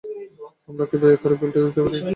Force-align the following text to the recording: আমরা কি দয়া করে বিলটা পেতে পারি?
আমরা 0.69 0.85
কি 0.89 0.95
দয়া 1.01 1.17
করে 1.21 1.35
বিলটা 1.39 1.59
পেতে 1.63 1.79
পারি? 1.83 1.97